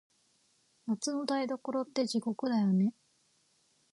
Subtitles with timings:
[0.87, 2.95] 夏の台所って、地獄だよね。